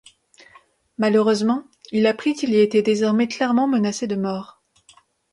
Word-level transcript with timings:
Malheureusement, 0.97 1.63
il 1.91 2.07
apprit 2.07 2.33
qu'il 2.33 2.49
y 2.53 2.59
était 2.59 2.81
désormais 2.81 3.27
clairement 3.27 3.67
menacé 3.67 4.07
de 4.07 4.15
mort. 4.15 4.63